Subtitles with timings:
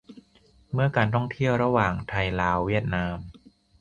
[0.73, 3.17] เมื่อการท่องเที่ยวระหว่าง ไทยลาวเวียดนาม